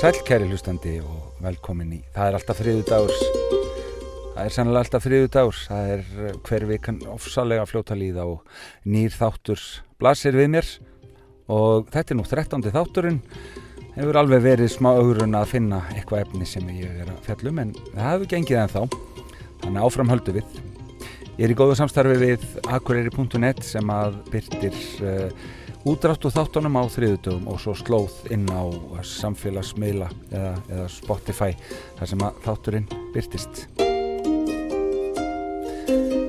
[0.00, 3.10] Sælkæri hlustandi og velkomin í Það er alltaf friðu dagur
[4.32, 8.40] Það er sannlega alltaf friðu dagur Það er eh, hver vikan ofsalega fljóta líða og
[8.88, 9.60] nýr þáttur
[10.00, 10.70] blasir við mér.
[11.52, 12.64] Og þetta er nú 13.
[12.72, 13.20] þátturinn.
[13.98, 17.76] Hefur alveg verið smá augrun að finna eitthvað efni sem ég er að fjallum en
[17.90, 18.82] það hefur gengið en þá
[19.66, 20.60] þannig áfram höldu við.
[21.34, 25.50] Ég er í góðu samstarfi við akureyri.net sem að byrtir uh,
[25.88, 28.68] útrátt og þáttunum á þriðutöfum og svo slóð inn á
[29.06, 31.54] samfélagsmiðla eða, eða Spotify
[31.98, 33.64] þar sem að þátturinn byrtist.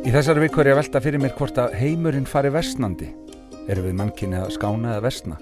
[0.00, 3.10] Í þessari viku er ég að velta fyrir mér hvort að heimurinn fari versnandi.
[3.70, 5.36] Erum við mannkinn eða skána eða versna?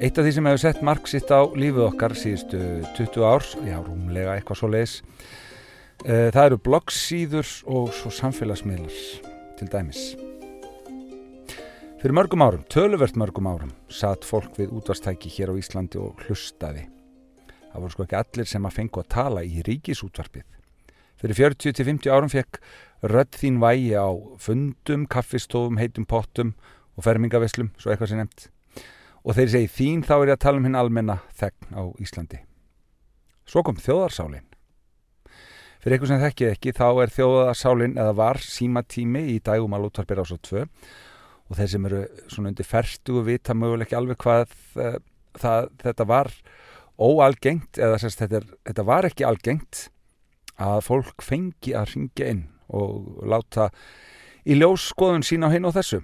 [0.00, 2.62] Eitt af því sem hefur sett marg sitt á lífið okkar síðustu
[2.96, 4.96] 20 árs, já rúmlega eitthvað svo leiðis,
[6.06, 9.04] eh, það eru bloggsíður og svo samfélagsmiðlar
[9.60, 10.29] til dæmis.
[12.00, 16.86] Fyrir mörgum árum, töluvert mörgum árum, satt fólk við útvarstæki hér á Íslandi og hlustaði.
[17.74, 20.46] Það voru sko ekki allir sem að fengu að tala í ríkisútvarpið.
[21.20, 22.56] Fyrir 40-50 árum fekk
[23.04, 24.08] rödd þín vægi á
[24.40, 26.54] fundum, kaffistofum, heitum pottum
[26.96, 28.46] og fermingaveslum, svo eitthvað sem nefnt.
[29.20, 32.40] Og þeir segi þín þá er ég að tala um hinn almenna þegn á Íslandi.
[33.44, 34.48] Svo kom þjóðarsálinn.
[35.84, 40.24] Fyrir eitthvað sem þekkið ekki þá er þjóðarsálinn eða var símatími í dægum að lútvarpir
[40.24, 40.64] ás og tvö
[41.50, 44.98] og þeir sem eru svona undir ferstu og vita möguleg ekki alveg hvað uh,
[45.38, 46.30] það, þetta var
[47.00, 49.88] óalgengt eða sérst, þetta, er, þetta var ekki algengt
[50.60, 53.70] að fólk fengi að ringja inn og láta
[54.44, 56.02] í ljós skoðun sína á hinn og þessu.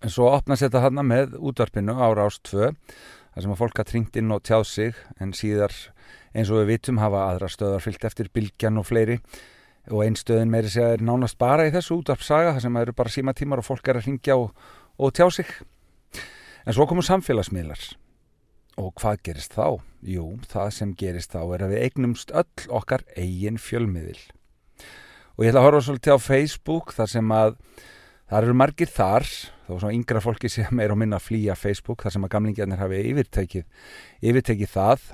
[0.00, 2.70] En svo opnast þetta hann með útvarpinu ára ást 2
[3.30, 5.74] þar sem að fólk að ringt inn og tjáð sig en síðar
[6.34, 9.20] eins og við vitum hafa aðra stöðar fyllt eftir bylgjan og fleiri
[9.90, 13.34] og einstöðin meiri segja er nánast bara í þessu útvarpsaga þar sem eru bara síma
[13.36, 14.50] tímar og fólk er að ringja og,
[14.98, 15.50] og tjá sig.
[16.66, 17.82] En svo komu samfélagsmiðlar.
[18.80, 19.80] Og hvað gerist þá?
[20.06, 24.20] Jú, það sem gerist þá er að við eignumst öll okkar eigin fjölmiðil.
[25.36, 27.56] Og ég ætla að horfa svolítið á Facebook þar sem að
[28.30, 29.26] það eru margir þar
[29.66, 32.82] þó svona yngra fólki sem er á minna að flýja Facebook þar sem að gamlingjarnir
[32.82, 33.64] hafi yfirtekið
[34.30, 35.08] yfirtekið það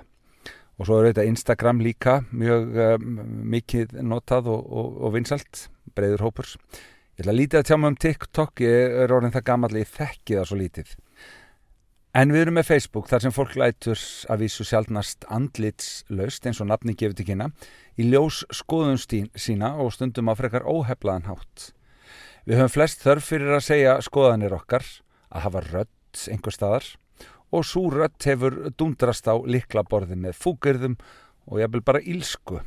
[0.76, 3.16] og svo er þetta Instagram líka mjög um,
[3.54, 5.66] mikið notað og, og, og vinsalt,
[5.96, 6.52] breyður hópur.
[7.16, 9.88] Ég ætla að lítið að tjá mig um TikTok ég er orðin það gammal ég
[9.88, 10.96] þekki það svo lítið.
[12.16, 16.70] En við erum með Facebook þar sem fólk lætur að vísu sjálfnast andlitslaust eins og
[16.70, 17.50] nafni gefur til kynna
[18.00, 21.70] í ljós skoðun sína og stundum á frekar óheflaðan hátt.
[22.48, 24.84] Við höfum flest þörf fyrir að segja skoðanir okkar
[25.28, 26.88] að hafa rödd einhver staðar
[27.56, 30.96] og svo rött hefur dundrast á liklaborði með fúkirðum
[31.48, 32.60] og vil bara ílsku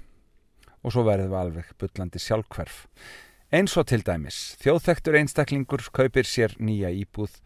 [0.80, 2.86] og svo verðum við alveg byllandi sjálfkverf.
[3.50, 7.40] Eins og til dæmis, þjóðþektur einstaklingur kaupir sér nýja íbúð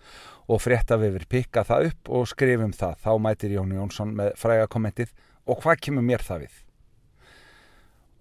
[0.51, 2.97] og frétta við verið pikka það upp og skrifum það.
[3.05, 5.13] Þá mætir Jónu Jónsson með fræga kommentið
[5.47, 6.57] og hvað kemur mér það við?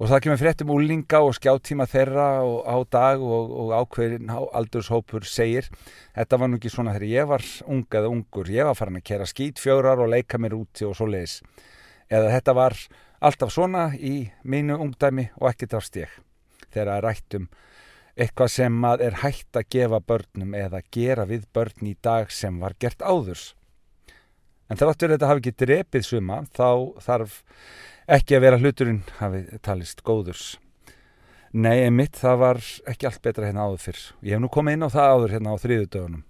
[0.02, 5.22] Og það kemur fréttum úlinga og skjáttíma þeirra og á dag og, og ákveðin aldurshópur
[5.30, 5.68] segir
[6.16, 9.04] Þetta var nú ekki svona þegar ég var ung eða ungur, ég var farin að
[9.12, 11.36] kera skýtfjórar og leika mér úti og svo leiðis.
[12.10, 12.74] Eða þetta var
[13.22, 16.18] alltaf svona í mínu ungdæmi og ekkert af steg.
[16.74, 17.46] Þegar rættum
[18.18, 22.74] eitthvað sem er hægt að gefa börnum eða gera við börn í dag sem var
[22.74, 23.52] gert áðurs.
[24.66, 27.38] En þráttur þetta hafi ekki drepið suma þá þarf
[28.12, 30.56] ekki að vera hluturinn hafið talist góðurs.
[31.52, 32.58] Nei, einmitt, það var
[32.88, 34.00] ekki allt betra hérna áður fyrr.
[34.24, 36.24] Ég hef nú komið inn á það áður hérna á þriðudögunum.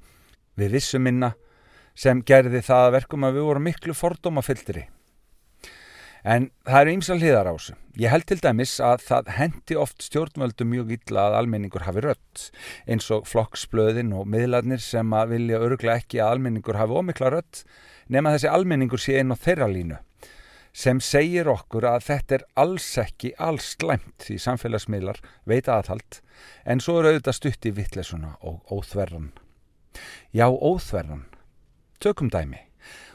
[0.59, 1.31] Við vissum minna
[1.99, 4.85] sem gerði það verkum að við vorum miklu fordómafyldri.
[6.23, 7.75] En það eru ymsal hliðar á þessu.
[7.99, 12.45] Ég held til dæmis að það hendi oft stjórnvöldu mjög illa að almenningur hafi rött,
[12.87, 17.65] eins og flokksblöðin og miðlarnir sem að vilja öruglega ekki að almenningur hafi ómikla rött,
[18.07, 19.99] nema þessi almenningur sé inn á þeirra línu
[20.73, 26.21] sem segir okkur að þetta er alls ekki alls slæmt því samfélagsmiðlar veita aðhald
[26.65, 29.31] en svo eru auðvitað stutt í vittlesuna og óþverran.
[30.33, 31.27] Já, óþverran.
[32.01, 32.63] Tökum dæmi.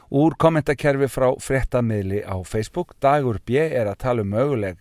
[0.08, 3.58] Úr kommentarkerfi frá fréttamiðli á Facebook, Dagur B.
[3.58, 4.78] er að tala um möguleik,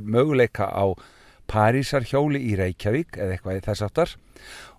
[0.00, 0.94] möguleika á
[1.50, 4.16] Parísar hjóli í Reykjavík eða eitthvað í þess aftar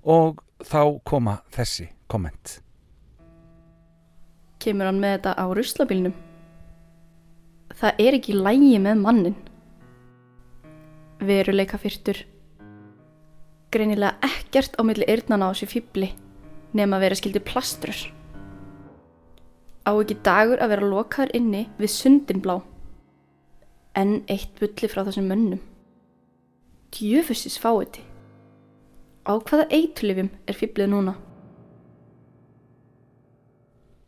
[0.08, 2.62] og þá koma þessi komment.
[4.62, 6.31] Kemur hann með þetta á ruslabilnum?
[7.80, 9.38] Það er ekki lægi með mannin.
[11.22, 12.18] Veruleika fyrtur.
[13.72, 16.10] Greinilega ekkert á milli eirnana á sér fýbli
[16.76, 18.02] nema að vera skildi plastrur.
[19.88, 22.60] Á ekki dagur að vera lokaður inni við sundinblá.
[23.96, 25.64] En eitt bulli frá þessum mönnum.
[26.92, 28.04] Djöfussis fáiði.
[29.24, 31.16] Á hvaða eitlifjum er fýblið núna?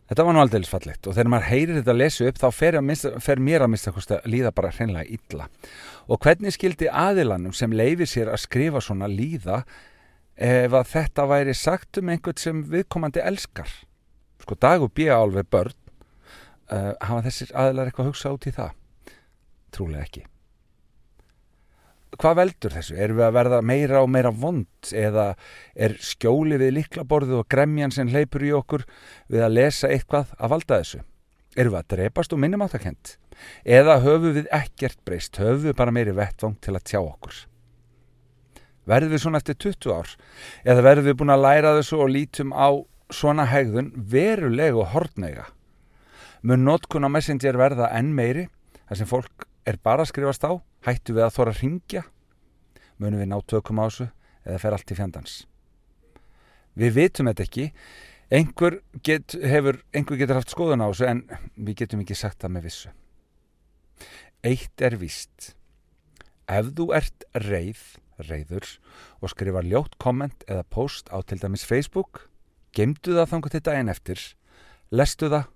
[0.09, 2.77] Þetta var nú aldrei fallegt og þegar maður heyrir þetta að lesa upp þá fer,
[2.83, 5.47] mista, fer mér að mista að líða bara hreinlega illa.
[6.11, 9.61] Og hvernig skildi aðilanum sem leifir sér að skrifa svona líða
[10.35, 13.71] ef að þetta væri sagt um einhvern sem viðkomandi elskar?
[14.43, 15.79] Sko dag og bíja álveg börn,
[16.67, 18.77] uh, hafa þessir aðilar eitthvað hugsað út í það?
[19.73, 20.27] Trúlega ekki
[22.19, 22.95] hvað veldur þessu?
[22.99, 25.25] Erum við að verða meira og meira vond eða
[25.73, 28.85] er skjóli við liklaborðu og gremjan sem hleypur í okkur
[29.31, 31.01] við að lesa eitthvað að valda þessu?
[31.53, 33.15] Erum við að drepast og minnum áttakent?
[33.65, 35.39] Eða höfum við ekkert breyst?
[35.41, 37.41] Höfum við bara meiri vettvang til að tjá okkur?
[38.89, 40.15] Verðum við svona eftir 20 ár?
[40.67, 42.67] Eða verðum við búin að læra þessu og lítum á
[43.13, 45.47] svona hegðun verulegu hortneiga?
[46.43, 48.49] Mun notkun á Messenger verða enn meiri
[48.89, 52.03] þar sem fólk er bara að skrifast á hættu við að þóra að ringja
[53.01, 54.09] munum við ná tökum á þessu
[54.43, 55.35] eða fer allt í fjandans?
[56.79, 57.65] Við vitum þetta ekki.
[58.33, 61.25] Einhver, get, hefur, einhver getur haft skoðun á þessu en
[61.55, 62.93] við getum ekki sagt það með vissu.
[64.43, 65.51] Eitt er víst.
[66.49, 67.83] Ef þú ert reið
[68.21, 68.67] reiður
[69.21, 72.27] og skrifa ljótt komment eða post á til dæmis Facebook
[72.75, 74.21] gemdu það þangu til daginn eftir
[74.93, 75.49] lestu það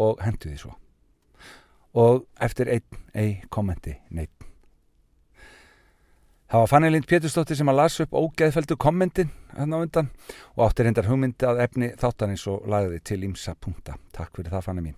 [0.00, 0.76] og hendu því svo.
[1.96, 4.49] Og eftir einn ei kommenti neitt.
[6.50, 10.08] Það var Fanny Lind Pétursdóttir sem að lasa upp ógeðfeldu kommentin hann á undan
[10.56, 13.94] og áttir hendar hugmyndi að efni þáttanins og lagði til ímsa punta.
[14.10, 14.96] Takk fyrir það Fanny mín.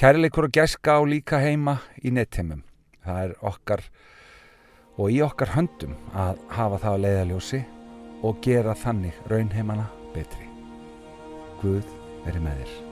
[0.00, 2.64] Kærleikur og gæska á líka heima í nettheimum.
[3.04, 3.84] Það er okkar
[4.96, 7.62] og í okkar höndum að hafa það að leiðaljósi
[8.24, 10.48] og gera þannig raunheimana betri.
[11.60, 11.84] Guð
[12.24, 12.83] veri með þér.